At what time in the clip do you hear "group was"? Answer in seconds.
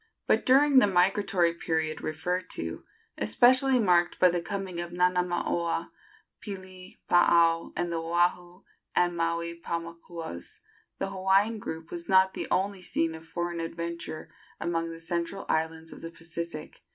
11.59-12.09